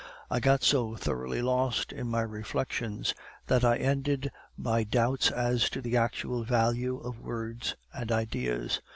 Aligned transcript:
I 0.31 0.39
got 0.39 0.63
so 0.63 0.95
thoroughly 0.95 1.43
lost 1.43 1.91
in 1.93 2.07
my 2.07 2.23
reflections 2.23 3.13
that 3.45 3.63
I 3.63 3.77
ended 3.77 4.31
by 4.57 4.83
doubts 4.83 5.29
as 5.29 5.69
to 5.69 5.79
the 5.79 5.95
actual 5.95 6.43
value 6.43 6.97
of 6.97 7.19
words 7.19 7.75
and 7.93 8.11
ideas. 8.11 8.81